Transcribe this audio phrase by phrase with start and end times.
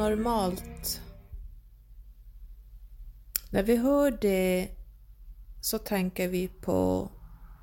[0.00, 1.00] normalt.
[3.50, 4.68] När vi hör det
[5.60, 7.10] så tänker vi på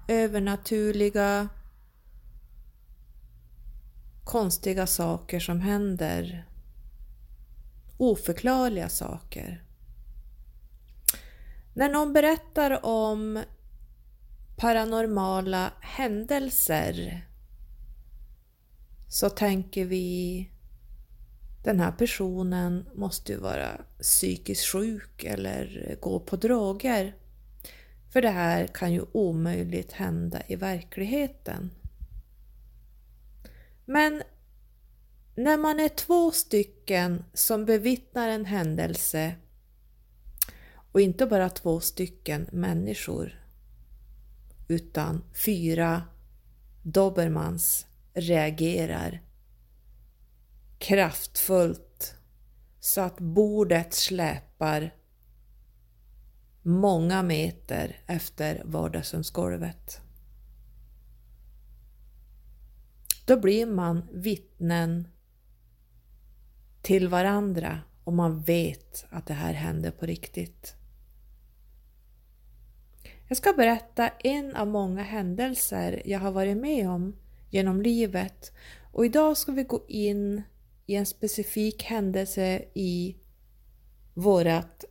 [0.07, 1.49] övernaturliga,
[4.23, 6.47] konstiga saker som händer.
[7.97, 9.63] Oförklarliga saker.
[11.73, 13.43] När någon berättar om
[14.57, 17.27] paranormala händelser
[19.07, 20.49] så tänker vi
[21.67, 27.15] den här personen måste ju vara psykiskt sjuk eller gå på droger.
[28.13, 31.71] För det här kan ju omöjligt hända i verkligheten.
[33.85, 34.23] Men
[35.35, 39.35] när man är två stycken som bevittnar en händelse
[40.91, 43.45] och inte bara två stycken människor
[44.67, 46.03] utan fyra
[46.83, 49.26] dobermans reagerar
[50.79, 52.15] kraftfullt
[52.79, 54.95] så att bordet släpar
[56.61, 60.01] många meter efter vardagsrumsgolvet.
[63.25, 65.07] Då blir man vittnen
[66.81, 70.75] till varandra och man vet att det här händer på riktigt.
[73.27, 77.15] Jag ska berätta en av många händelser jag har varit med om
[77.49, 78.51] genom livet
[78.91, 80.43] och idag ska vi gå in
[80.87, 83.15] i en specifik händelse i
[84.13, 84.83] vårt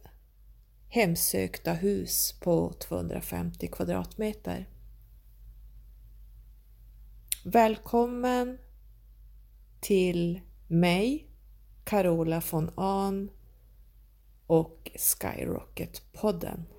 [0.89, 4.69] hemsökta hus på 250 kvadratmeter.
[7.45, 8.59] Välkommen
[9.81, 11.31] till mig,
[11.85, 13.31] Carola von Ahn
[14.47, 16.76] och Skyrocket-podden.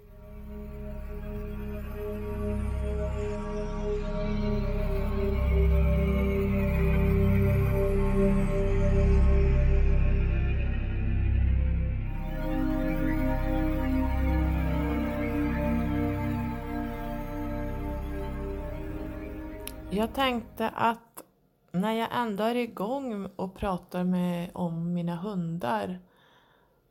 [19.90, 21.24] Jag tänkte att
[21.72, 26.00] när jag ändå är igång och pratar med, om mina hundar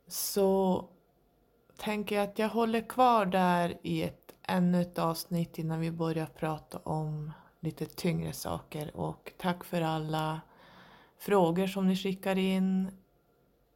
[0.07, 0.85] så
[1.77, 6.25] tänker jag att jag håller kvar där i ett, ännu ett avsnitt innan vi börjar
[6.25, 10.41] prata om lite tyngre saker och tack för alla
[11.19, 12.91] frågor som ni skickar in.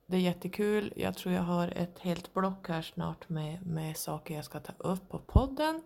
[0.05, 0.93] Det är jättekul.
[0.95, 4.73] Jag tror jag har ett helt block här snart med, med saker jag ska ta
[4.77, 5.81] upp på podden.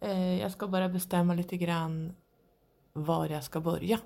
[0.00, 2.14] Eh, jag ska bara bestämma lite grann
[2.92, 3.98] var jag ska börja.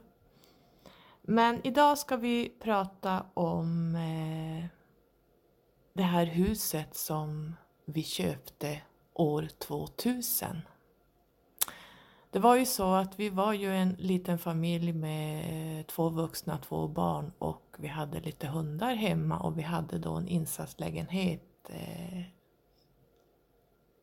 [1.23, 4.67] Men idag ska vi prata om eh,
[5.93, 8.81] det här huset som vi köpte
[9.15, 10.61] år 2000.
[12.31, 16.59] Det var ju så att vi var ju en liten familj med eh, två vuxna,
[16.59, 22.23] två barn och vi hade lite hundar hemma och vi hade då en insatslägenhet eh,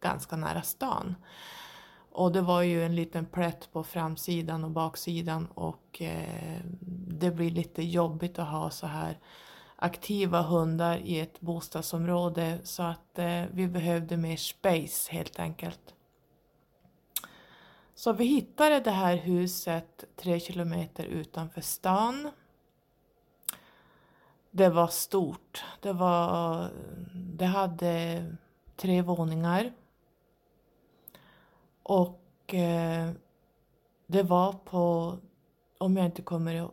[0.01, 1.15] ganska nära stan.
[2.13, 6.59] Och det var ju en liten plätt på framsidan och baksidan och eh,
[7.07, 9.19] det blir lite jobbigt att ha så här
[9.75, 15.93] aktiva hundar i ett bostadsområde så att eh, vi behövde mer space helt enkelt.
[17.95, 22.31] Så vi hittade det här huset tre kilometer utanför stan.
[24.51, 25.63] Det var stort.
[25.81, 26.69] Det, var,
[27.13, 28.25] det hade
[28.75, 29.71] tre våningar.
[31.83, 33.11] Och eh,
[34.07, 35.17] det var på,
[35.77, 36.69] om jag inte kommer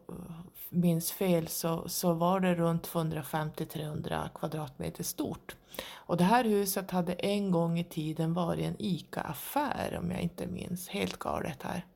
[0.70, 5.56] minns fel, så, så var det runt 250-300 kvadratmeter stort.
[5.92, 10.46] Och det här huset hade en gång i tiden varit en ICA-affär om jag inte
[10.46, 11.86] minns helt galet här.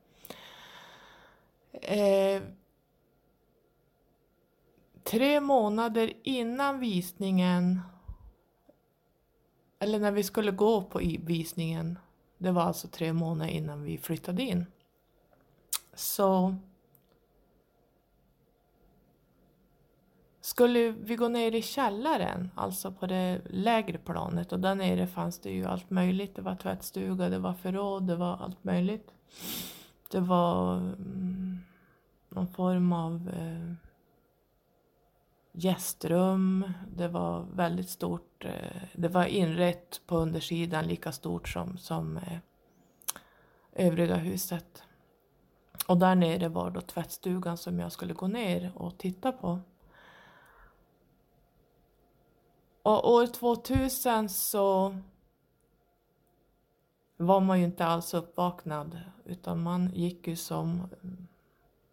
[1.72, 2.42] Eh,
[5.04, 7.80] tre månader innan visningen,
[9.78, 11.98] eller när vi skulle gå på visningen,
[12.44, 14.66] det var alltså tre månader innan vi flyttade in.
[15.94, 16.54] Så
[20.40, 25.38] skulle vi gå ner i källaren, alltså på det lägre planet och där nere fanns
[25.38, 26.36] det ju allt möjligt.
[26.36, 29.14] Det var tvättstuga, det var förråd, det var allt möjligt.
[30.10, 31.58] Det var mm,
[32.28, 33.93] någon form av eh,
[35.56, 36.72] gästrum.
[36.96, 38.44] Det var väldigt stort.
[38.44, 42.38] Eh, det var inrett på undersidan lika stort som, som eh,
[43.72, 44.82] övriga huset.
[45.86, 49.60] Och där nere var då tvättstugan som jag skulle gå ner och titta på.
[52.82, 54.96] Och år 2000 så
[57.16, 60.88] var man ju inte alls uppvaknad utan man gick ju som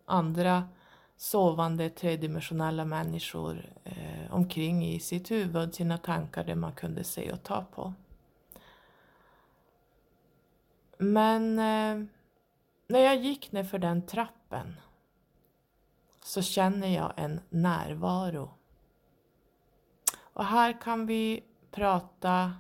[0.06, 0.64] andra
[1.22, 7.44] sovande tredimensionella människor eh, omkring i sitt huvud, sina tankar, det man kunde se och
[7.44, 7.94] ta på.
[10.98, 12.08] Men eh,
[12.88, 14.80] när jag gick ner för den trappen
[16.24, 18.50] så känner jag en närvaro.
[20.18, 22.54] Och här kan vi prata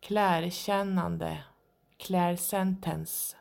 [0.00, 1.44] klärkännande,
[1.96, 3.36] clairsentence.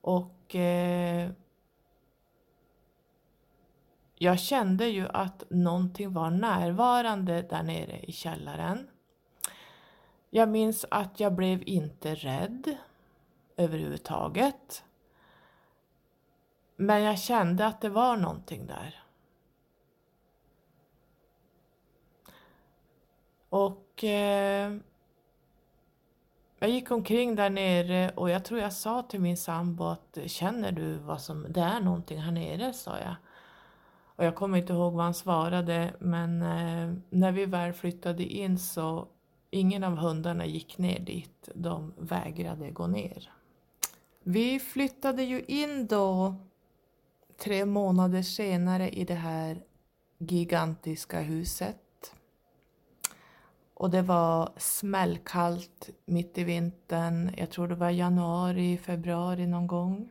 [0.00, 1.30] Och eh,
[4.18, 8.88] jag kände ju att någonting var närvarande där nere i källaren.
[10.30, 12.76] Jag minns att jag blev inte rädd
[13.56, 14.84] överhuvudtaget.
[16.76, 19.02] Men jag kände att det var någonting där.
[23.48, 24.76] Och eh,
[26.58, 30.72] jag gick omkring där nere och jag tror jag sa till min sambo att känner
[30.72, 33.14] du vad som, det är någonting här nere, sa jag.
[34.16, 38.58] Och jag kommer inte ihåg vad han svarade men eh, när vi väl flyttade in
[38.58, 39.08] så
[39.50, 41.48] ingen av hundarna gick ner dit.
[41.54, 43.30] De vägrade gå ner.
[44.22, 46.34] Vi flyttade ju in då
[47.38, 49.62] tre månader senare i det här
[50.18, 51.76] gigantiska huset.
[53.74, 57.30] Och det var smällkallt mitt i vintern.
[57.36, 60.08] Jag tror det var januari, februari någon gång.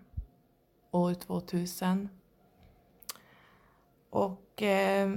[0.91, 2.09] År 2000.
[4.15, 5.15] Och eh,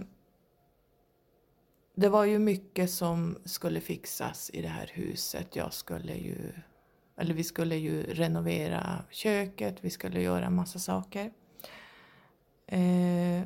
[1.95, 5.56] det var ju mycket som skulle fixas i det här huset.
[5.56, 6.53] Jag skulle ju,
[7.17, 11.33] eller vi skulle ju renovera köket, vi skulle göra en massa saker.
[12.67, 13.45] Eh,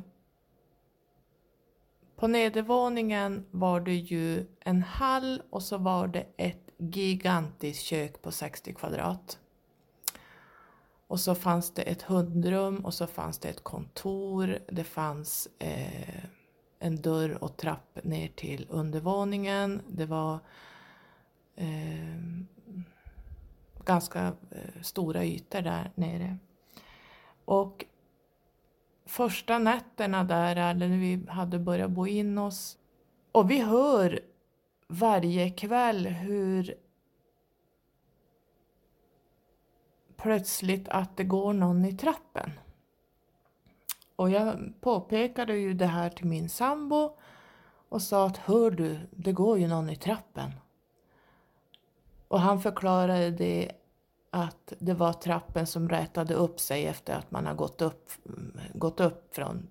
[2.15, 8.31] på nedervåningen var det ju en hall och så var det ett gigantiskt kök på
[8.31, 9.39] 60 kvadrat.
[11.13, 14.59] Och så fanns det ett hundrum och så fanns det ett kontor.
[14.67, 16.25] Det fanns eh,
[16.79, 19.81] en dörr och trapp ner till undervåningen.
[19.87, 20.39] Det var
[21.55, 22.19] eh,
[23.85, 26.37] ganska eh, stora ytor där nere.
[27.45, 27.85] Och
[29.05, 32.77] första nätterna där, eller när vi hade börjat bo in oss,
[33.31, 34.19] och vi hör
[34.87, 36.75] varje kväll hur
[40.23, 42.51] plötsligt att det går någon i trappen.
[44.15, 47.17] Och jag påpekade ju det här till min sambo
[47.89, 50.51] och sa att hör du, det går ju någon i trappen.
[52.27, 53.71] Och han förklarade det
[54.29, 58.11] att det var trappen som rätade upp sig efter att man har gått upp,
[58.73, 59.67] gått upp från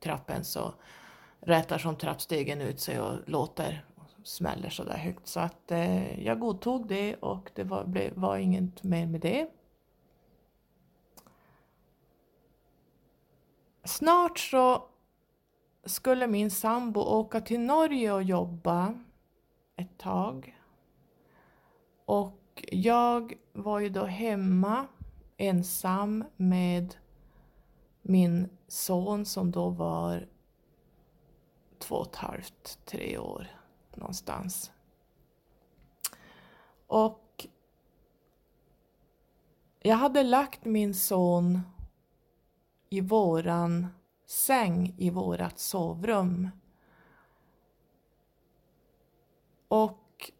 [0.00, 0.74] trappen så
[1.40, 5.26] rätar som trappstegen ut sig och låter och smäller sådär högt.
[5.26, 9.48] Så att eh, jag godtog det och det var, blev, var inget mer med det.
[13.84, 14.88] Snart så
[15.84, 18.94] skulle min sambo åka till Norge och jobba
[19.76, 20.58] ett tag.
[22.04, 24.86] Och jag var ju då hemma
[25.36, 26.96] ensam med
[28.02, 30.28] min son som då var
[31.78, 33.46] två och ett halvt, tre år
[33.94, 34.72] någonstans.
[36.86, 37.46] Och
[39.80, 41.60] jag hade lagt min son
[42.92, 43.86] i våran
[44.26, 46.50] säng i vårat sovrum.
[49.68, 50.32] Och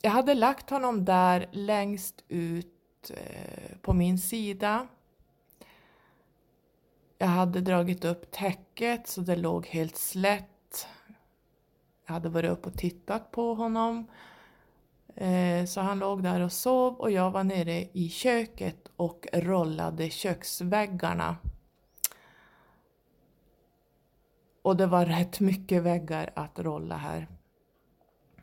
[0.00, 4.88] jag hade lagt honom där längst ut eh, på min sida.
[7.18, 10.86] Jag hade dragit upp täcket så det låg helt slätt.
[12.06, 14.06] Jag hade varit upp och tittat på honom
[15.14, 20.10] Eh, så han låg där och sov och jag var nere i köket och rollade
[20.10, 21.36] köksväggarna.
[24.62, 27.28] Och det var rätt mycket väggar att rolla här.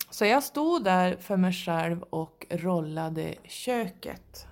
[0.09, 4.48] Så jag stod där för mig själv och rollade köket.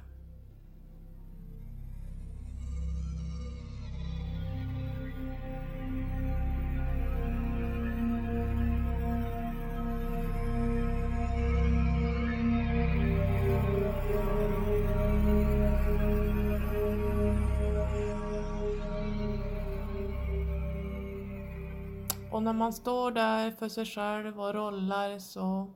[22.47, 25.73] När man står där för sig själv och rollar så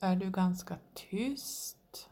[0.00, 2.08] är du ganska tyst.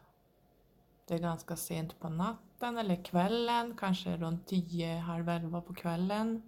[1.07, 6.43] Det är ganska sent på natten eller kvällen, kanske runt tio, halv elva på kvällen.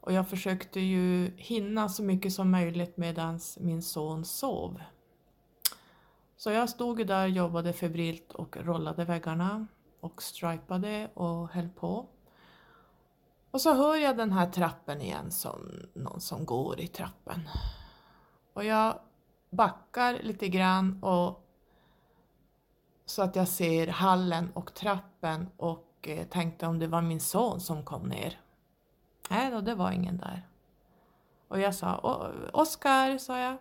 [0.00, 4.80] Och jag försökte ju hinna så mycket som möjligt medan min son sov.
[6.36, 9.66] Så jag stod där, jobbade febrilt och rollade väggarna
[10.00, 12.06] och stripade och höll på.
[13.58, 17.48] Och så hör jag den här trappen igen som någon som går i trappen.
[18.52, 18.98] Och jag
[19.50, 21.46] backar lite grann och
[23.04, 27.60] så att jag ser hallen och trappen och eh, tänkte om det var min son
[27.60, 28.40] som kom ner.
[29.30, 30.48] Nej då, det var ingen där.
[31.48, 31.98] Och jag sa
[32.52, 33.56] Oskar, sa jag.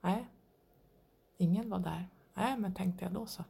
[0.00, 0.28] Nej,
[1.38, 2.08] ingen var där.
[2.34, 3.44] Nej, men tänkte jag då så.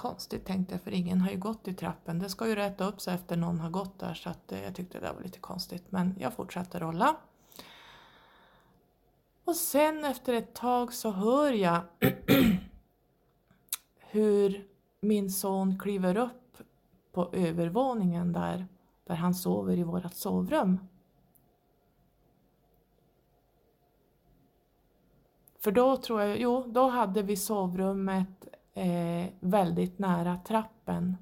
[0.00, 2.18] Konstigt tänkte jag, för ingen har ju gått i trappen.
[2.18, 4.74] Det ska ju rätta upp sig efter någon har gått där, så att eh, jag
[4.74, 5.84] tyckte det var lite konstigt.
[5.88, 7.16] Men jag fortsatte rolla.
[9.44, 11.80] Och sen efter ett tag så hör jag
[13.98, 14.68] hur
[15.00, 16.56] min son kliver upp
[17.12, 18.66] på övervåningen där,
[19.04, 20.78] där han sover i vårt sovrum.
[25.58, 28.49] För då tror jag, jo, då hade vi sovrummet
[28.80, 31.16] eh, väldigt nära trappen.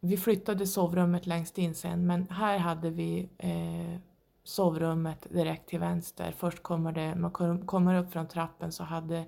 [0.00, 4.00] Vi flyttade sovrummet längst in sen, men här hade vi eh,
[4.44, 6.32] sovrummet direkt till vänster.
[6.32, 9.24] Först kommer det, man kommer upp från trappen så hade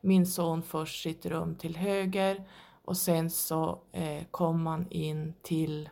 [0.00, 2.44] min son först sitt rum till höger
[2.84, 5.88] och sen så eh, kom man in till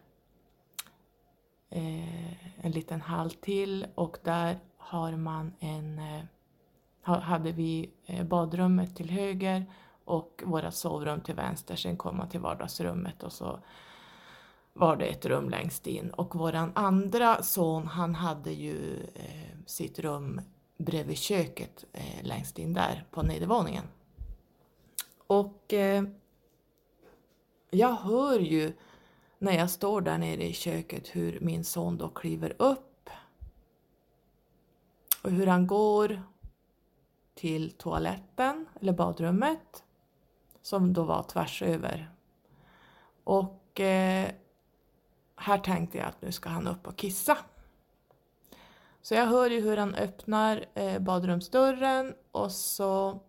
[1.71, 6.25] eh, en liten hall till och där har man en, eh,
[7.07, 9.67] hade vi eh, badrummet till höger
[10.05, 11.77] och våra sovrum till vänster.
[11.77, 13.59] Sen kom man till vardagsrummet och så
[14.73, 16.11] var det ett rum längst in.
[16.11, 20.41] Och våran andra son han hade ju eh, sitt rum
[20.79, 23.85] bredvid köket eh, längst in där på nedervåningen.
[25.27, 26.05] Och eh,
[27.71, 28.73] jag hör ju
[29.39, 33.11] när jag står där nere i köket hur min son då kliver upp
[35.23, 36.23] och hur han går
[37.37, 39.85] till toaletten, eller badrummet,
[40.63, 42.11] som då var tvärs över.
[43.25, 44.31] Och eh,
[45.37, 47.39] här tänkte jag att nu ska han upp och kissa.
[49.03, 53.21] Så jag hör ju hur han öppnar eh, badrumsdörren och så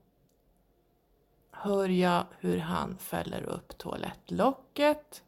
[1.51, 5.23] hör jag hur han fäller upp toalettlocket.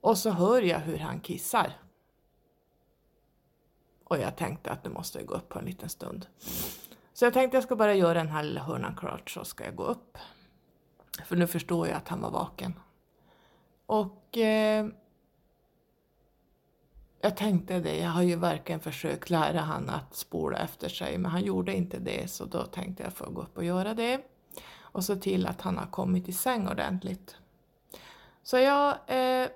[0.00, 1.72] Och så hör jag hur han kissar.
[4.08, 6.26] Och jag tänkte att nu måste jag gå upp på en liten stund.
[7.12, 9.64] Så jag tänkte att jag ska bara göra den här lilla hörnan klart så ska
[9.64, 10.18] jag gå upp.
[11.24, 12.74] För nu förstår jag att han var vaken.
[13.86, 14.86] Och eh,
[17.20, 21.30] jag tänkte det, jag har ju verkligen försökt lära han att spola efter sig men
[21.30, 24.20] han gjorde inte det så då tänkte jag få gå upp och göra det.
[24.80, 27.36] Och se till att han har kommit i säng ordentligt.
[28.42, 29.48] Så jag eh,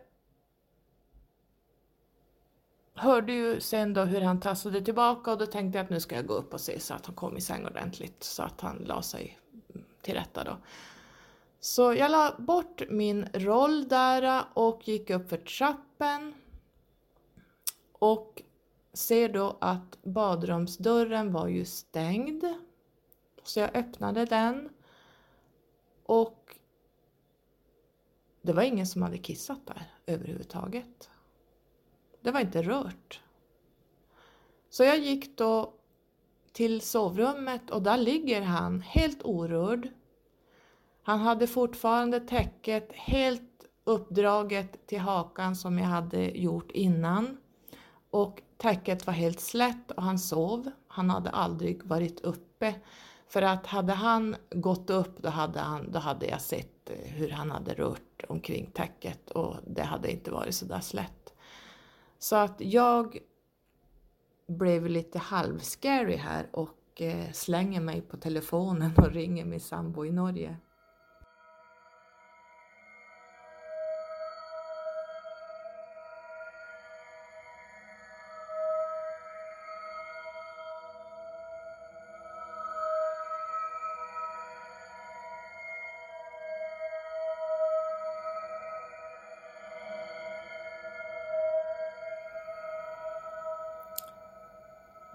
[2.95, 6.15] hörde ju sen då hur han tassade tillbaka och då tänkte jag att nu ska
[6.15, 8.77] jag gå upp och se så att han kom i säng ordentligt så att han
[8.77, 9.39] la sig
[10.03, 10.57] till rätta då.
[11.61, 16.35] Så jag la bort min roll där och gick upp för trappen
[17.93, 18.43] och
[18.93, 22.45] ser då att badrumsdörren var ju stängd.
[23.43, 24.69] Så jag öppnade den
[26.05, 26.57] och
[28.43, 31.11] det var ingen som hade kissat där överhuvudtaget.
[32.23, 33.21] Det var inte rört.
[34.71, 35.73] Så jag gick då
[36.53, 39.89] till sovrummet och där ligger han helt orörd.
[41.03, 43.43] Han hade fortfarande täcket helt
[43.85, 47.37] uppdraget till hakan som jag hade gjort innan.
[48.11, 50.71] Och täcket var helt slätt och han sov.
[50.89, 52.75] Han hade aldrig varit uppe.
[53.29, 57.51] För att hade han gått upp då hade, han, då hade jag sett hur han
[57.51, 61.22] hade rört omkring täcket och det hade inte varit så där slätt.
[62.23, 63.19] Så att jag
[64.49, 70.13] blev lite halvscary här och eh, slänger mig på telefonen och ringer min sambo i
[70.13, 70.57] Norge.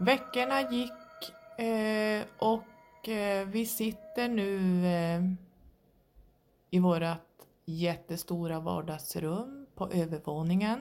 [0.07, 5.21] Veckorna gick eh, och eh, vi sitter nu eh,
[6.69, 7.01] i vårt
[7.65, 10.79] jättestora vardagsrum på övervåningen.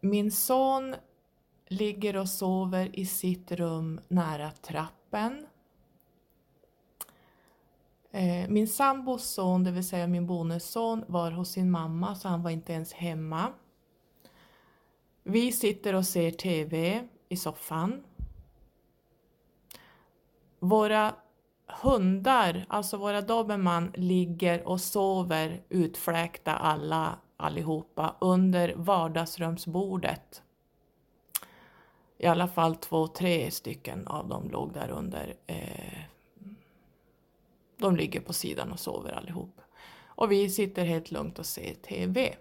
[0.00, 0.94] Min son
[1.68, 5.46] ligger och sover i sitt rum nära trappen.
[8.10, 12.42] Eh, min sambos son, det vill säga min bonusson, var hos sin mamma så han
[12.42, 13.52] var inte ens hemma.
[15.22, 18.04] Vi sitter och ser TV i soffan.
[20.58, 21.14] Våra
[21.66, 30.42] hundar, alltså våra dobermann, ligger och sover utfläkta alla allihopa under vardagsrumsbordet.
[32.18, 35.34] I alla fall två, tre stycken av dem låg där under.
[35.46, 36.00] Eh,
[37.76, 39.60] de ligger på sidan och sover allihop.
[40.04, 42.34] Och vi sitter helt lugnt och ser TV.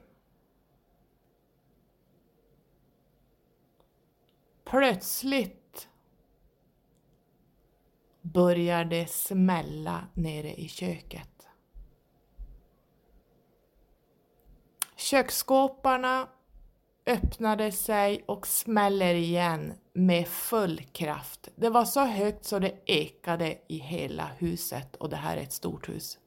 [4.72, 5.90] Plötsligt
[8.22, 11.48] börjar det smälla nere i köket.
[14.96, 16.28] Köksskåparna
[17.06, 21.50] öppnade sig och smäller igen med full kraft.
[21.56, 25.54] Det var så högt så det ekade i hela huset och det här är ett
[25.54, 26.18] stort hus.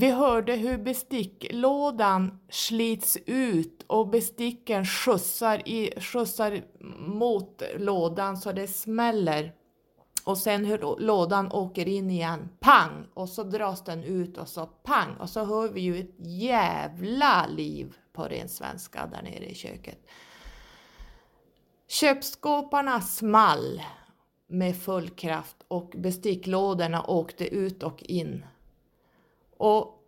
[0.00, 6.62] Vi hörde hur besticklådan slits ut och besticken skjutsar, i, skjutsar
[6.98, 9.54] mot lådan så det smäller.
[10.24, 13.06] Och sen hur lådan åker in igen, pang!
[13.14, 15.16] Och så dras den ut och så pang!
[15.20, 20.06] Och så hör vi ju ett jävla liv på ren svenska där nere i köket.
[21.88, 23.82] Köpskåparna small
[24.46, 28.44] med full kraft och besticklådorna åkte ut och in.
[29.58, 30.04] Och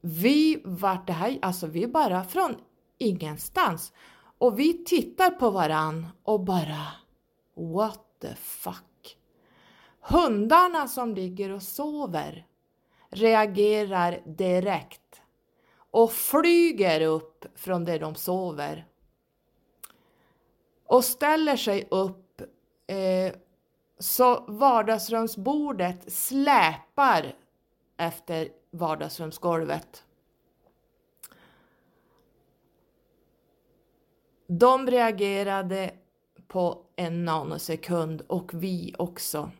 [0.00, 2.56] vi vart det här, alltså vi bara från
[2.98, 3.92] ingenstans.
[4.38, 6.86] Och vi tittar på varann och bara
[7.54, 9.16] what the fuck.
[10.00, 12.46] Hundarna som ligger och sover
[13.10, 15.22] reagerar direkt
[15.90, 18.86] och flyger upp från där de sover
[20.86, 22.40] och ställer sig upp
[22.86, 23.34] eh,
[23.98, 27.34] så vardagsrumsbordet släpar
[27.96, 30.04] efter vardagsrumsgolvet.
[34.46, 35.94] De reagerade
[36.48, 39.50] på en nanosekund och vi också.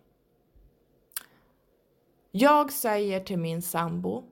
[2.31, 4.25] Jag säger till min sambo.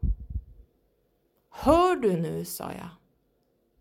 [1.51, 2.89] Hör du nu, sa jag.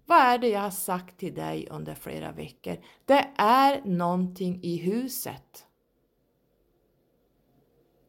[0.05, 2.77] Vad är det jag har sagt till dig under flera veckor?
[3.05, 5.65] Det är någonting i huset.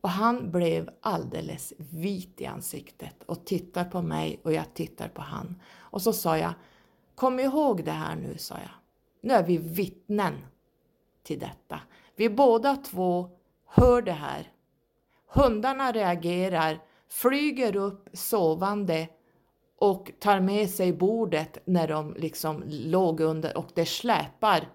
[0.00, 5.22] Och han blev alldeles vit i ansiktet och tittar på mig och jag tittar på
[5.22, 5.62] han.
[5.78, 6.52] Och så sa jag,
[7.14, 8.70] kom ihåg det här nu, sa jag.
[9.20, 10.34] Nu är vi vittnen
[11.22, 11.80] till detta.
[12.16, 13.30] Vi båda två
[13.66, 14.52] hör det här.
[15.26, 19.08] Hundarna reagerar, flyger upp sovande
[19.78, 24.68] och tar med sig bordet när de liksom låg under och det släpar.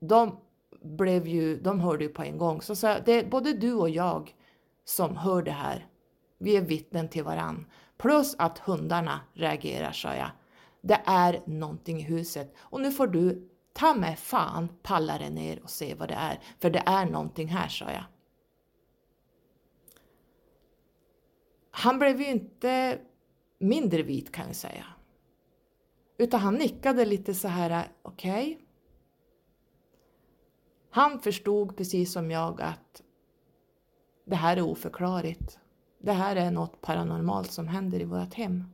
[0.00, 0.36] De
[0.86, 2.62] blev ju, de hörde ju på en gång.
[2.62, 4.34] Så, så det är både du och jag
[4.84, 5.86] som hör det här.
[6.38, 7.66] Vi är vittnen till varann.
[7.98, 10.30] Plus att hundarna reagerar, sa jag.
[10.82, 15.62] Det är någonting i huset och nu får du ta med fan palla dig ner
[15.62, 16.40] och se vad det är.
[16.58, 18.04] För det är någonting här, sa jag.
[21.70, 22.98] Han blev ju inte
[23.58, 24.84] mindre vit kan jag säga.
[26.18, 28.52] Utan han nickade lite så här, okej.
[28.52, 28.65] Okay.
[30.96, 33.02] Han förstod precis som jag att
[34.24, 35.58] det här är oförklarligt.
[35.98, 38.64] Det här är något paranormalt som händer i vårt hem.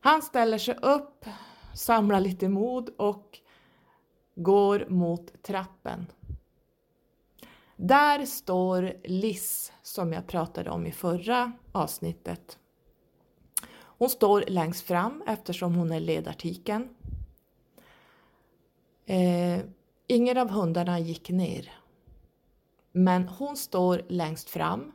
[0.00, 1.24] Han ställer sig upp,
[1.74, 3.38] samlar lite mod och
[4.34, 6.06] går mot trappen.
[7.76, 12.58] Där står Liss som jag pratade om i förra avsnittet.
[13.74, 16.88] Hon står längst fram eftersom hon är ledartiken.
[19.06, 19.60] Eh,
[20.08, 21.72] ingen av hundarna gick ner.
[22.92, 24.92] Men hon står längst fram.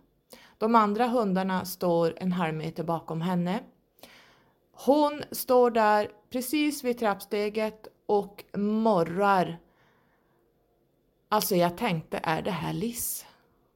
[0.57, 3.59] De andra hundarna står en halv meter bakom henne.
[4.71, 9.59] Hon står där precis vid trappsteget och morrar.
[11.29, 13.25] Alltså jag tänkte, är det här Liss?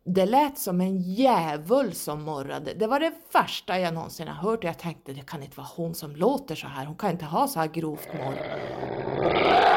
[0.04, 2.74] Det lät som en djävul som morrade.
[2.74, 5.68] Det var det värsta jag någonsin har hört och jag tänkte det kan inte vara
[5.76, 6.86] hon som låter så här.
[6.86, 9.77] Hon kan inte ha så här grovt morr.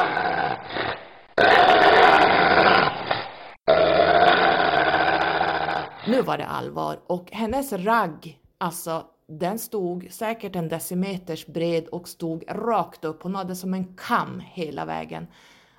[6.07, 12.07] Nu var det allvar och hennes ragg, alltså den stod säkert en decimeters bred och
[12.07, 13.23] stod rakt upp.
[13.23, 15.27] Hon hade som en kam hela vägen.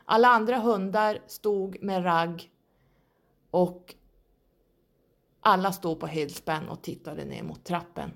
[0.04, 2.50] Alla andra hundar stod med ragg
[3.50, 3.94] och
[5.40, 8.10] alla stod på helspänn och tittade ner mot trappen.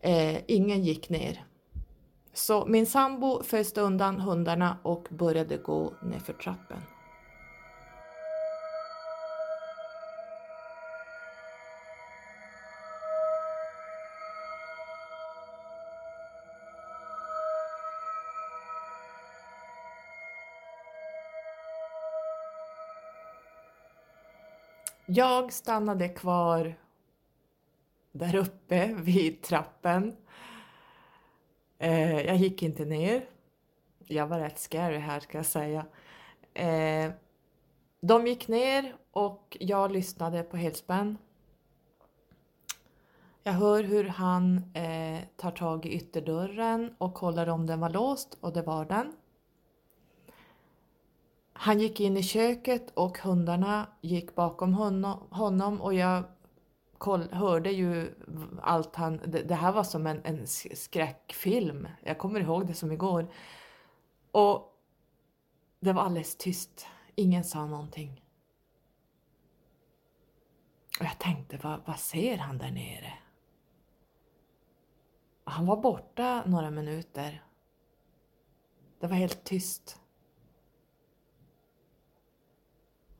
[0.00, 1.44] Eh, ingen gick ner.
[2.32, 6.78] Så min sambo föste undan hundarna och började gå nerför trappen.
[25.06, 26.74] Jag stannade kvar
[28.12, 30.16] där uppe vid trappen.
[31.78, 33.26] Eh, jag gick inte ner.
[33.98, 35.86] Jag var rätt scary här ska jag säga.
[36.54, 37.12] Eh,
[38.00, 41.18] de gick ner och jag lyssnade på helspänn.
[43.42, 48.38] Jag hör hur han eh, tar tag i ytterdörren och kollar om den var låst
[48.40, 49.12] och det var den.
[51.56, 54.74] Han gick in i köket och hundarna gick bakom
[55.30, 56.24] honom och jag
[57.30, 58.14] hörde ju
[58.62, 59.20] allt han...
[59.26, 61.88] Det, här var som en, en skräckfilm.
[62.02, 63.32] Jag kommer ihåg det som igår.
[64.30, 64.80] Och
[65.80, 66.86] det var alldeles tyst.
[67.14, 68.24] Ingen sa någonting.
[71.00, 73.12] Och jag tänkte, vad, vad ser han där nere?
[75.44, 77.44] Han var borta några minuter.
[79.00, 80.00] Det var helt tyst.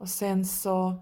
[0.05, 0.95] Och sen så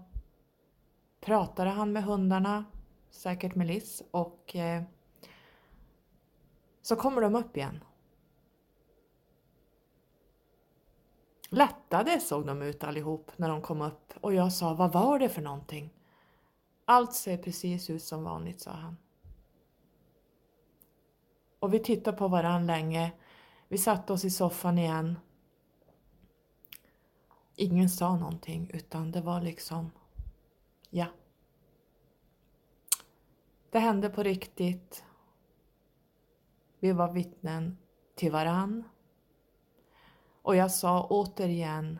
[1.21, 2.65] pratade han med hundarna,
[3.09, 4.83] säkert med Liz, och eh,
[6.81, 7.83] så kommer de upp igen.
[11.49, 15.29] Lättade såg de ut allihop när de kom upp och jag sa, vad var det
[15.29, 15.93] för någonting?
[16.85, 18.97] Allt ser precis ut som vanligt, sa han.
[21.59, 23.11] Och vi tittade på varandra länge.
[23.67, 25.19] Vi satte oss i soffan igen.
[27.55, 29.91] Ingen sa någonting utan det var liksom,
[30.89, 31.07] ja.
[33.69, 35.03] Det hände på riktigt.
[36.79, 37.77] Vi var vittnen
[38.15, 38.83] till varann.
[40.41, 41.99] Och jag sa återigen,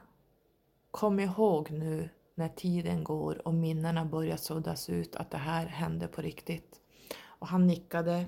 [0.91, 6.07] kom ihåg nu när tiden går och minnena börjar suddas ut att det här hände
[6.07, 6.81] på riktigt.
[7.23, 8.25] Och han nickade.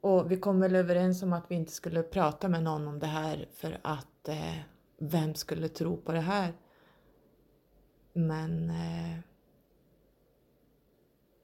[0.00, 3.06] Och vi kom väl överens om att vi inte skulle prata med någon om det
[3.06, 4.56] här för att eh,
[4.98, 6.52] vem skulle tro på det här?
[8.12, 9.18] Men eh,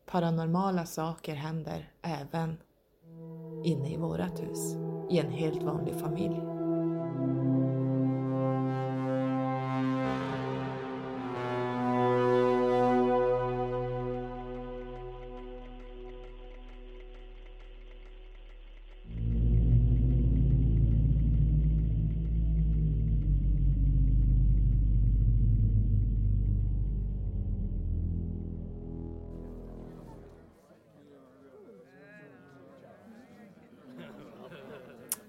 [0.06, 2.56] paranormala saker händer även
[3.64, 4.74] inne i vårat hus,
[5.10, 6.51] i en helt vanlig familj.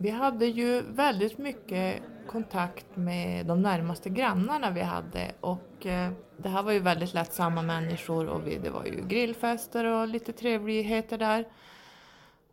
[0.04, 6.50] Vi hade ju väldigt mycket kontakt med de närmaste grannarna vi hade och eh, det
[6.50, 10.34] här var ju väldigt lätt samma människor och vi, det var ju grillfester och lite
[10.34, 11.48] trevligheter där.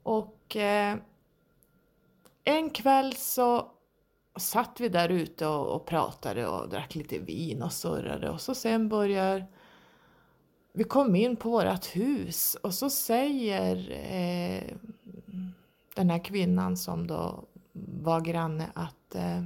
[0.03, 0.97] Och eh,
[2.45, 3.71] en kväll så
[4.37, 8.55] satt vi där ute och, och, pratade och drack lite vin och surrade och så
[8.55, 9.47] sen börjar
[10.73, 14.77] vi kom in på vårt hus och så säger eh,
[16.01, 17.45] den här kvinnan som då
[18.03, 19.43] var granne att eh,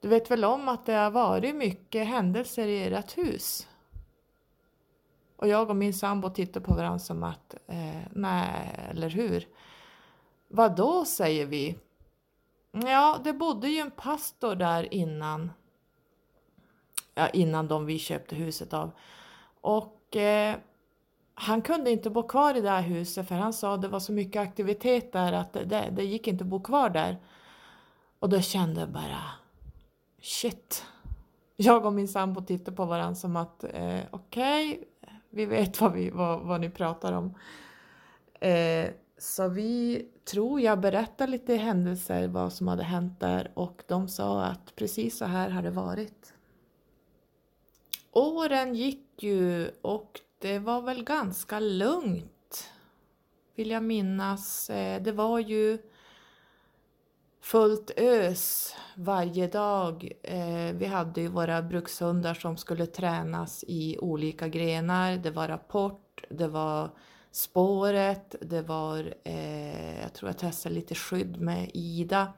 [0.00, 3.68] du vet väl om att det har varit mycket händelser i ert hus?
[5.36, 9.48] Och jag och min sambo tittar på varandra som att eh, nej, eller hur?
[10.48, 11.78] Vad då säger vi?
[12.72, 15.50] Ja, det bodde ju en pastor där innan.
[17.14, 18.90] Ja, innan de vi köpte huset av.
[19.60, 20.56] Och eh,
[21.40, 24.00] han kunde inte bo kvar i det här huset för han sa att det var
[24.00, 27.16] så mycket aktivitet där att det, det gick inte att bo kvar där.
[28.18, 29.20] Och då kände jag bara
[30.22, 30.84] shit.
[31.56, 34.84] Jag och min sambo tittade på varandra som att eh, okej, okay,
[35.30, 37.34] vi vet vad, vi, vad, vad ni pratar om.
[38.40, 44.08] Eh, så vi tror jag berättade lite händelser, vad som hade hänt där och de
[44.08, 46.34] sa att precis så här har det varit.
[48.12, 52.70] Åren gick ju och det var väl ganska lugnt,
[53.54, 54.70] vill jag minnas.
[54.70, 55.78] Eh, det var ju
[57.40, 60.12] fullt ös varje dag.
[60.22, 65.16] Eh, vi hade ju våra brukshundar som skulle tränas i olika grenar.
[65.16, 66.90] Det var rapport, det var
[67.30, 72.32] spåret, det var, eh, jag tror jag testade lite skydd med Ida.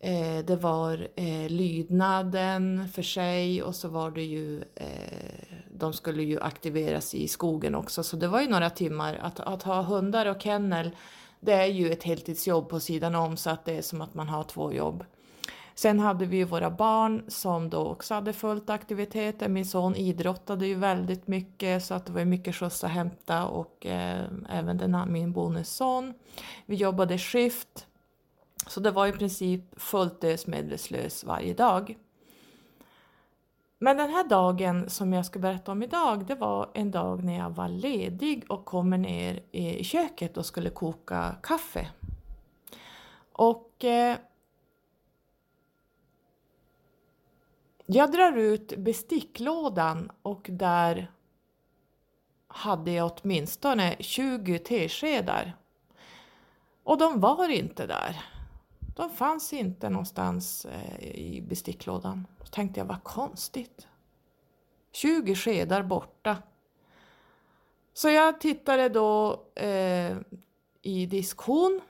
[0.00, 6.22] Eh, det var eh, lydnaden för sig och så var det ju, eh, de skulle
[6.22, 9.14] ju aktiveras i skogen också så det var ju några timmar.
[9.22, 10.90] Att, att ha hundar och kennel
[11.40, 14.28] det är ju ett heltidsjobb på sidan om så att det är som att man
[14.28, 15.04] har två jobb.
[15.74, 19.48] Sen hade vi ju våra barn som då också hade fullt aktiviteter.
[19.48, 23.86] Min son idrottade ju väldigt mycket så att det var mycket skjuts att hämta och
[23.86, 26.14] eh, även den, min bonusson.
[26.66, 27.86] Vi jobbade skift
[28.66, 31.96] så det var i princip fullt ös medvetslös varje dag.
[33.78, 37.38] Men den här dagen som jag ska berätta om idag, det var en dag när
[37.38, 41.88] jag var ledig och kommer ner i köket och skulle koka kaffe.
[43.32, 44.16] Och eh,
[47.86, 51.10] jag drar ut besticklådan och där
[52.48, 55.56] hade jag åtminstone 20 teskedar.
[56.82, 58.35] Och de var inte där.
[58.96, 62.26] De fanns inte någonstans eh, i besticklådan.
[62.38, 63.86] Då tänkte jag, vad konstigt.
[64.92, 66.36] 20 skedar borta.
[67.92, 70.16] Så jag tittade då eh,
[70.82, 71.80] i diskhon.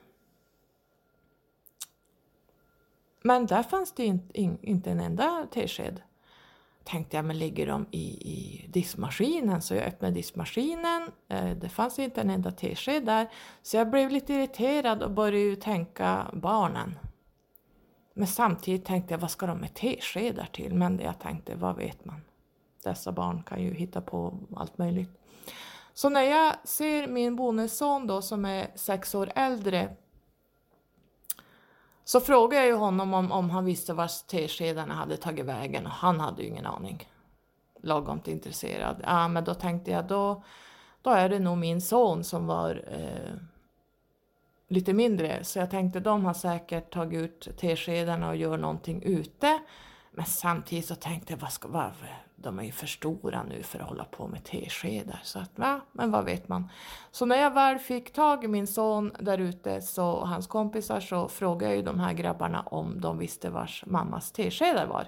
[3.22, 6.02] Men där fanns det inte, inte en enda tesked.
[6.86, 9.62] Tänkte jag, men ligger de i, i diskmaskinen?
[9.62, 11.10] Så jag öppnade diskmaskinen.
[11.28, 13.28] Eh, det fanns inte en enda tesked där.
[13.62, 16.98] Så jag blev lite irriterad och började tänka barnen.
[18.14, 20.74] Men samtidigt tänkte jag, vad ska de med teskedar till?
[20.74, 22.20] Men jag tänkte, vad vet man?
[22.84, 25.10] Dessa barn kan ju hitta på allt möjligt.
[25.94, 29.96] Så när jag ser min bonusson då som är sex år äldre
[32.08, 35.92] så frågade jag ju honom om, om han visste vart teskedarna hade tagit vägen och
[35.92, 37.08] han hade ju ingen aning.
[37.82, 39.00] Lagomt intresserad.
[39.02, 40.42] Ja, men då tänkte jag då,
[41.02, 43.34] då är det nog min son som var eh,
[44.68, 45.44] lite mindre.
[45.44, 49.58] Så jag tänkte de har säkert tagit ut teskedarna och gör någonting ute.
[50.10, 51.90] Men samtidigt så tänkte jag, vad ska, vad,
[52.36, 55.20] de är ju för stora nu för att hålla på med teskedar.
[55.22, 56.68] Så att, va, men vad vet man.
[57.10, 61.28] Så när jag väl fick tag i min son där ute och hans kompisar så
[61.28, 65.06] frågade jag ju de här grabbarna om de visste vars mammas teskedar var.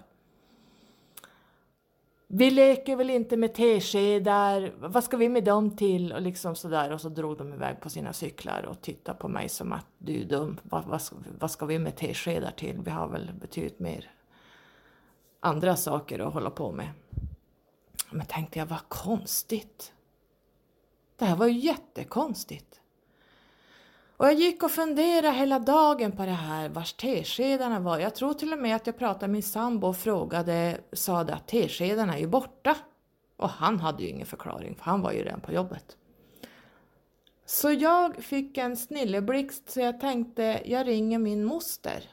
[2.31, 6.13] Vi leker väl inte med teskedar, vad ska vi med dem till?
[6.13, 9.49] Och liksom sådär och så drog de iväg på sina cyklar och tittade på mig
[9.49, 11.03] som att du är dum, vad, vad,
[11.39, 12.81] vad ska vi med teskedar till?
[12.85, 14.11] Vi har väl betydligt mer
[15.41, 16.89] andra saker att hålla på med.
[18.11, 19.93] Men tänkte jag, vad konstigt.
[21.17, 22.81] Det här var ju jättekonstigt.
[24.17, 27.99] Och jag gick och funderade hela dagen på det här, vars teskedarna var.
[27.99, 31.35] Jag tror till och med att jag pratade med min sambo och frågade, sa det
[31.35, 32.77] att teskedarna är ju borta.
[33.37, 35.97] Och han hade ju ingen förklaring, för han var ju redan på jobbet.
[37.47, 42.05] Så jag fick en snilleblixt så jag tänkte, jag ringer min moster.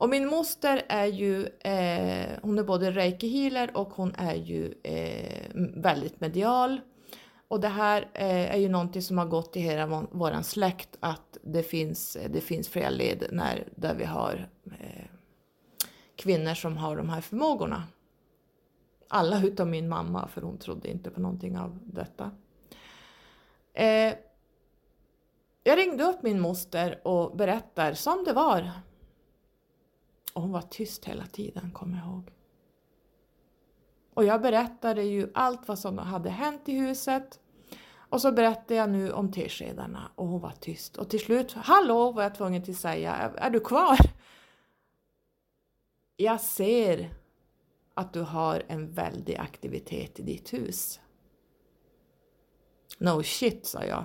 [0.00, 4.74] Och min moster är ju, eh, hon är både reiki healer och hon är ju
[4.82, 6.80] eh, väldigt medial.
[7.48, 11.38] Och det här eh, är ju någonting som har gått i hela vår släkt att
[11.42, 15.04] det finns, det finns flera led när, där vi har eh,
[16.16, 17.82] kvinnor som har de här förmågorna.
[19.08, 22.30] Alla utom min mamma för hon trodde inte på någonting av detta.
[23.74, 24.14] Eh,
[25.64, 28.70] jag ringde upp min moster och berättar som det var
[30.32, 32.30] och hon var tyst hela tiden, kommer jag ihåg.
[34.14, 37.40] Och jag berättade ju allt vad som hade hänt i huset.
[38.10, 40.96] Och så berättade jag nu om teskedarna och hon var tyst.
[40.96, 43.98] Och till slut, hallå var jag tvungen till att säga, är, är du kvar?
[46.16, 47.14] Jag ser
[47.94, 51.00] att du har en väldig aktivitet i ditt hus.
[52.98, 54.04] No shit, sa jag.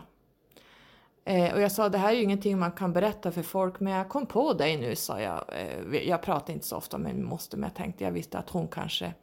[1.28, 3.94] Eh, och jag sa, det här är ju ingenting man kan berätta för folk, men
[3.94, 5.46] jag kom på dig nu, sa jag.
[5.50, 8.50] Eh, jag pratar inte så ofta med min moster, men jag tänkte jag visste att
[8.50, 9.14] hon kanske...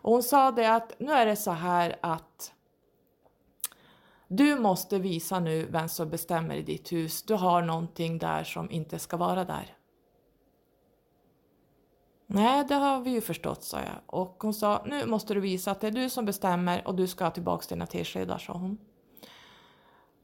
[0.00, 2.52] Och hon sa det att nu är det så här att
[4.28, 7.22] du måste visa nu vem som bestämmer i ditt hus.
[7.22, 9.74] Du har någonting där som inte ska vara där.
[12.26, 14.00] Nej, det har vi ju förstått, sa jag.
[14.06, 17.06] Och hon sa, nu måste du visa att det är du som bestämmer och du
[17.06, 18.78] ska ha tillbaka dina teskedar, sa hon.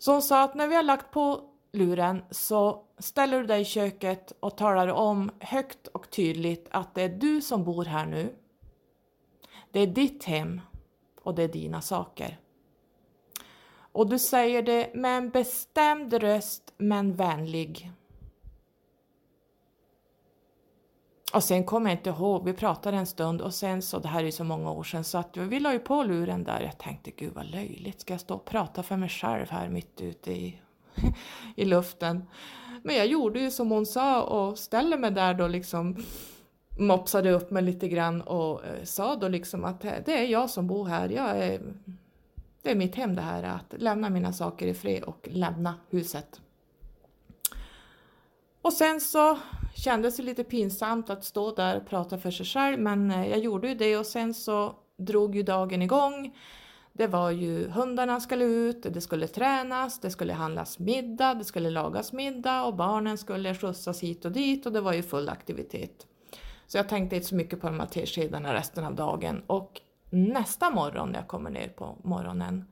[0.04, 3.64] Så hon sa att när vi har lagt på luren så ställer du dig i
[3.64, 8.34] köket och talar om högt och tydligt att det är du som bor här nu.
[9.70, 10.60] Det är ditt hem
[11.22, 12.38] och det är dina saker.
[13.76, 17.92] Och du säger det med en bestämd röst men vänlig.
[21.34, 24.20] Och sen kommer jag inte ihåg, vi pratade en stund och sen så, det här
[24.20, 26.60] är ju så många år sedan, så att vi la ju på luren där.
[26.60, 30.00] Jag tänkte, gud vad löjligt, ska jag stå och prata för mig själv här mitt
[30.00, 30.60] ute i,
[31.56, 32.28] i luften?
[32.82, 36.04] Men jag gjorde ju som hon sa och ställde mig där då liksom,
[36.78, 40.50] mopsade upp mig lite grann och eh, sa då liksom att eh, det är jag
[40.50, 41.60] som bor här, jag är,
[42.62, 46.40] det är mitt hem det här, att lämna mina saker i fred och lämna huset.
[48.62, 49.38] Och sen så
[49.74, 53.38] kändes det lite pinsamt att stå där och prata för sig själv men eh, jag
[53.38, 56.36] gjorde ju det och sen så drog ju dagen igång.
[56.92, 61.70] Det var ju hundarna skulle ut, det skulle tränas, det skulle handlas middag, det skulle
[61.70, 66.06] lagas middag och barnen skulle skjutsas hit och dit och det var ju full aktivitet.
[66.66, 69.42] Så jag tänkte inte så mycket på de här teskedarna resten av dagen.
[69.46, 72.64] Och nästa morgon när jag kommer ner på morgonen,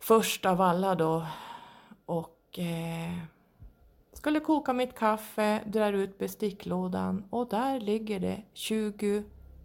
[0.00, 1.26] först av alla då,
[2.06, 3.18] och eh,
[4.22, 9.24] skulle koka mitt kaffe, drar ut besticklådan och där ligger det 20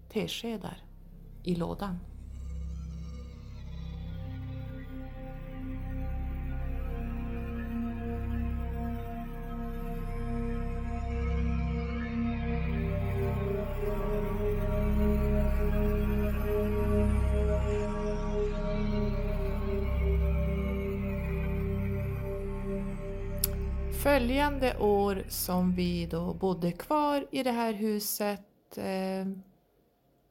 [0.10, 0.78] teskedar
[1.44, 2.00] i lådan.
[24.18, 29.28] Följande år som vi då bodde kvar i det här huset eh,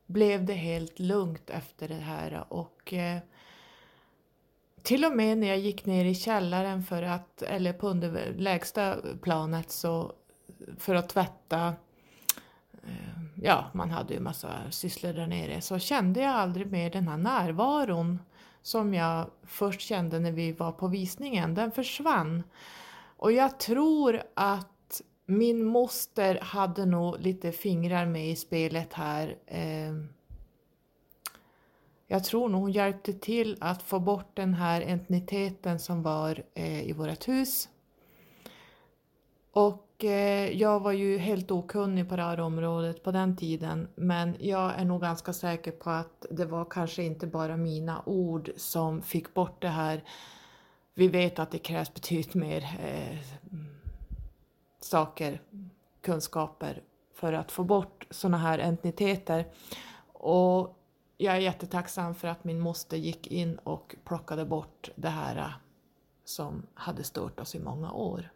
[0.06, 3.18] blev det helt lugnt efter det här och eh,
[4.82, 8.96] till och med när jag gick ner i källaren för att, eller på under, lägsta
[9.22, 10.12] planet så
[10.78, 11.74] för att tvätta
[12.82, 17.08] eh, ja, man hade ju massa sysslor där nere, så kände jag aldrig mer den
[17.08, 18.18] här närvaron
[18.62, 21.54] som jag först kände när vi var på visningen.
[21.54, 22.42] Den försvann.
[23.16, 29.36] Och jag tror att min moster hade nog lite fingrar med i spelet här.
[29.46, 30.08] Ehm,
[32.06, 36.88] jag tror nog hon hjälpte till att få bort den här entiteten som var eh,
[36.88, 37.68] i vårt hus.
[39.52, 44.36] Och eh, jag var ju helt okunnig på det här området på den tiden men
[44.40, 49.02] jag är nog ganska säker på att det var kanske inte bara mina ord som
[49.02, 50.04] fick bort det här
[50.98, 53.18] vi vet att det krävs betydligt mer eh,
[54.80, 55.40] saker,
[56.00, 56.82] kunskaper
[57.14, 59.46] för att få bort sådana här entiteter.
[60.12, 60.78] Och
[61.16, 65.50] jag är jättetacksam för att min moster gick in och plockade bort det här eh,
[66.24, 68.30] som hade stört oss i många år.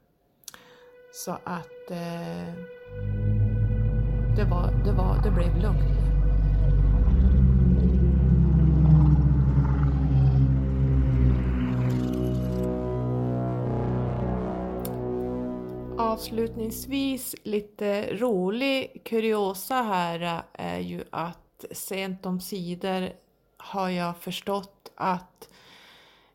[1.15, 2.55] Så att eh,
[4.37, 6.10] det, var, det, var, det blev lugnt.
[16.11, 23.13] Avslutningsvis lite rolig kuriosa här eh, är ju att sent om sidor
[23.57, 25.49] har jag förstått att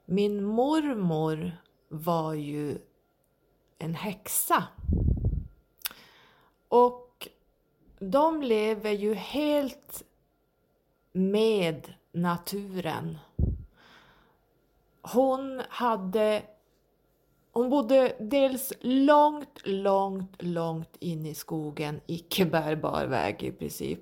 [0.05, 1.57] min mormor
[1.88, 2.77] var ju
[3.77, 4.63] en häxa.
[6.67, 7.27] Och
[7.99, 10.03] de lever ju helt
[11.11, 13.17] med naturen.
[15.01, 16.43] Hon hade
[17.55, 23.99] hon bodde dels långt, långt, långt in i skogen, icke bärbar väg i princip.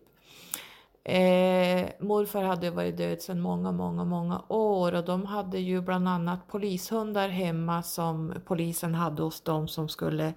[1.04, 6.08] Eh, morfar hade varit död sedan många, många, många år och de hade ju bland
[6.08, 10.34] annat polishundar hemma som polisen hade hos dem som skulle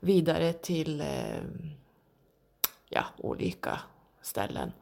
[0.00, 1.40] vidare till eh,
[2.88, 3.80] ja, olika
[4.22, 4.72] ställen.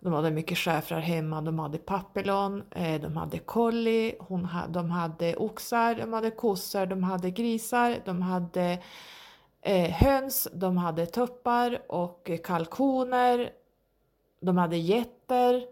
[0.00, 4.14] De hade mycket schäfrar hemma, de hade papillon, eh, de hade collie,
[4.68, 8.78] de hade oxar, de hade kossor, de hade grisar, de hade
[9.60, 13.52] eh, höns, de hade tuppar och kalkoner,
[14.40, 15.66] de hade getter.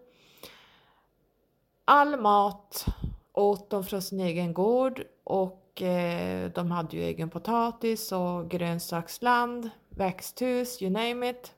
[1.84, 2.86] All mat
[3.32, 9.70] åt de från sin egen gård och eh, de hade ju egen potatis och grönsaksland,
[9.88, 11.52] växthus, you name it.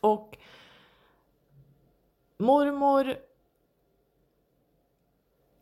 [0.00, 0.36] Och
[2.40, 3.16] Mormor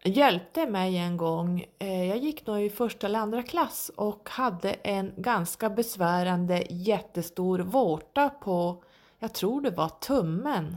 [0.02, 1.64] hjälpte mig en gång.
[1.78, 7.58] Eh, jag gick nog i första eller andra klass och hade en ganska besvärande jättestor
[7.58, 8.82] vårta på,
[9.18, 10.76] jag tror det var tummen.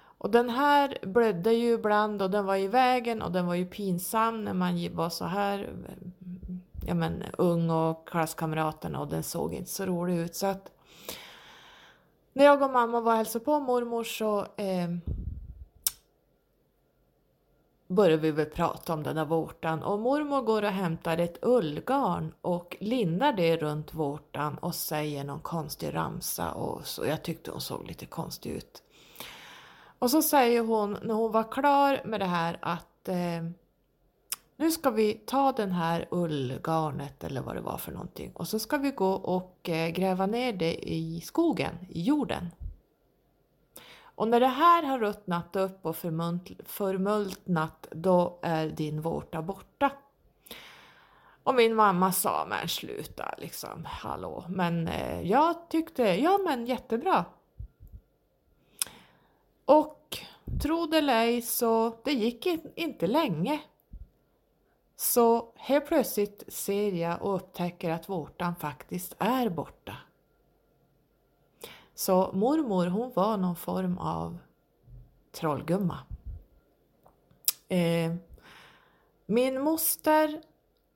[0.00, 3.66] Och den här blödde ju ibland och den var i vägen och den var ju
[3.66, 5.68] pinsam när man var så här
[6.86, 10.34] ja men, ung och klasskamraterna och den såg inte så rolig ut.
[10.34, 10.70] Så att
[12.32, 14.88] när jag och mamma var och hälsade på mormor så eh,
[17.88, 22.32] började vi väl prata om den där vårtan och mormor går och hämtar ett ullgarn
[22.40, 27.06] och lindar det runt vårtan och säger någon konstig ramsa och så.
[27.06, 28.82] Jag tyckte hon såg lite konstig ut.
[29.98, 33.42] Och så säger hon när hon var klar med det här att eh,
[34.60, 38.58] nu ska vi ta den här ullgarnet eller vad det var för någonting och så
[38.58, 42.50] ska vi gå och eh, gräva ner det i skogen, i jorden.
[44.00, 45.96] Och när det här har ruttnat upp och
[46.66, 49.90] förmultnat då är din vårta borta.
[51.42, 54.44] Och min mamma sa, men sluta liksom, hallå.
[54.48, 57.24] Men eh, jag tyckte, ja men jättebra.
[59.64, 60.18] Och
[60.62, 62.46] tro det eller ej så det gick
[62.76, 63.60] inte länge
[65.00, 69.96] så helt plötsligt ser jag och upptäcker att vårtan faktiskt är borta.
[71.94, 74.38] Så mormor hon var någon form av
[75.32, 75.98] trollgumma.
[77.68, 78.14] Eh,
[79.26, 80.42] min moster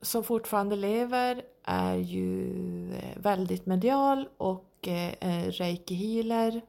[0.00, 6.62] som fortfarande lever är ju eh, väldigt medial och eh, eh reiki healer.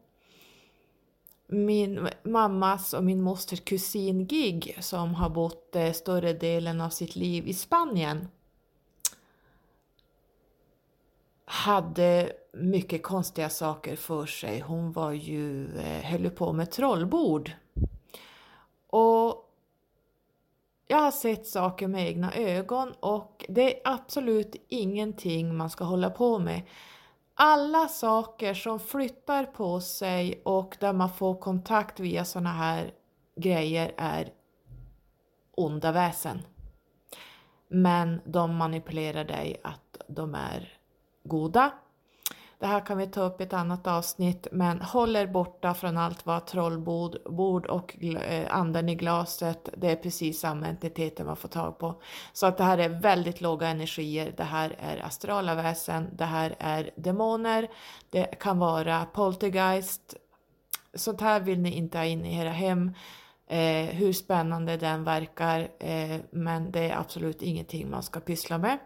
[1.47, 7.15] Min mammas och min mosters kusin Gig som har bott eh, större delen av sitt
[7.15, 8.27] liv i Spanien
[11.45, 14.59] hade mycket konstiga saker för sig.
[14.59, 17.51] Hon var ju, eh, höll på med trollbord.
[18.87, 19.49] Och
[20.87, 26.09] jag har sett saker med egna ögon och det är absolut ingenting man ska hålla
[26.09, 26.61] på med.
[27.35, 32.93] Alla saker som flyttar på sig och där man får kontakt via sådana här
[33.35, 34.33] grejer är
[35.51, 36.41] onda väsen.
[37.67, 40.77] Men de manipulerar dig att de är
[41.23, 41.71] goda.
[42.63, 45.97] Det här kan vi ta upp i ett annat avsnitt, men håll er borta från
[45.97, 51.35] allt vad trollbord bord och eh, anden i glaset, det är precis samma entiteter man
[51.35, 52.01] får tag på.
[52.33, 56.55] Så att det här är väldigt låga energier, det här är astrala väsen, det här
[56.59, 57.67] är demoner,
[58.09, 60.15] det kan vara poltergeist,
[60.93, 62.93] sånt här vill ni inte ha in i era hem.
[63.47, 68.79] Eh, hur spännande den verkar, eh, men det är absolut ingenting man ska pyssla med.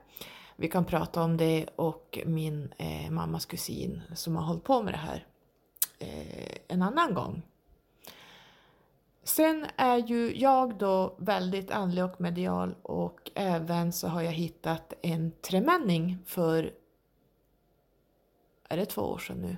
[0.59, 4.93] Vi kan prata om det och min eh, mammas kusin som har hållit på med
[4.93, 5.25] det här
[5.99, 7.41] eh, en annan gång.
[9.23, 14.93] Sen är ju jag då väldigt andlig och medial och även så har jag hittat
[15.01, 16.73] en tremänning för,
[18.69, 19.57] är det två år sedan nu?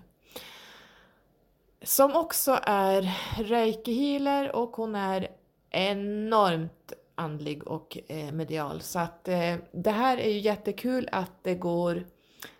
[1.81, 5.27] Som också är reiki healer och hon är
[5.69, 8.81] enormt andlig och eh, medial.
[8.81, 12.03] Så att eh, det här är ju jättekul att det går,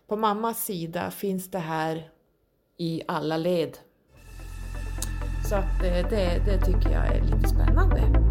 [0.07, 2.09] på mammas sida finns det här
[2.77, 3.77] i alla led.
[5.49, 8.28] Så att eh, det, det tycker jag är lite spännande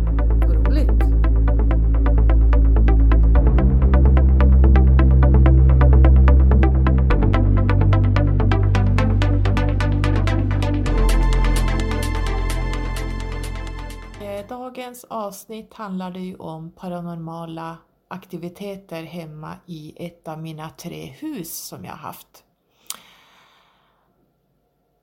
[14.79, 21.85] dagens avsnitt handlade ju om paranormala aktiviteter hemma i ett av mina tre hus som
[21.85, 22.45] jag haft.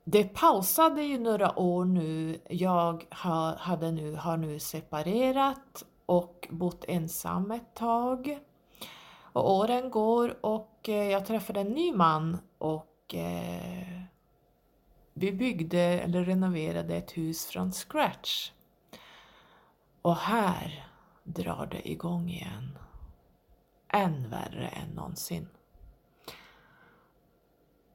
[0.04, 2.40] Det pausade ju några år nu.
[2.48, 8.38] Jag har, hade nu, har nu separerat och bott ensam ett tag.
[9.32, 14.02] Och åren går och eh, jag träffade en ny man och eh,
[15.14, 18.50] vi byggde eller renoverade ett hus från scratch.
[20.06, 20.88] Och här
[21.24, 22.78] drar det igång igen.
[23.88, 25.48] Än värre än någonsin.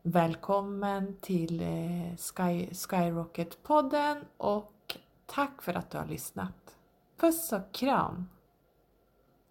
[0.01, 6.75] Välkommen till eh, Sky, Skyrocket-podden och tack för att du har lyssnat.
[7.17, 8.29] Puss och kram!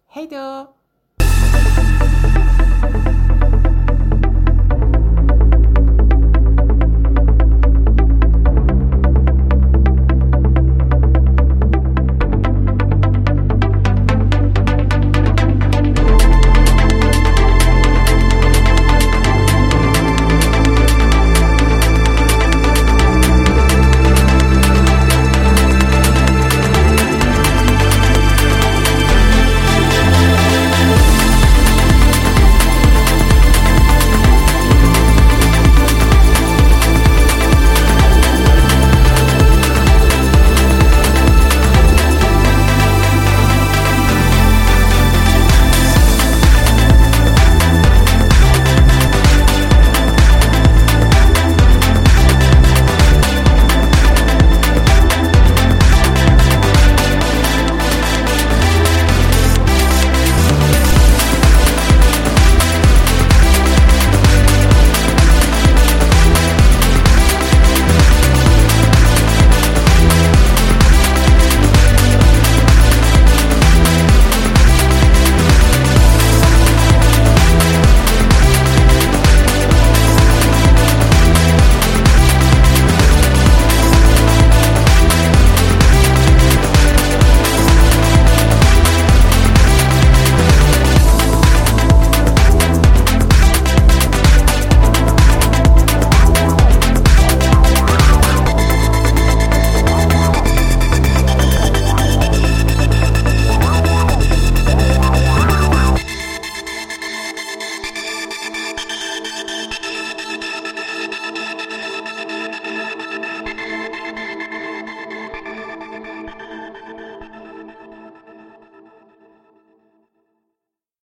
[0.07, 0.73] Hejdå!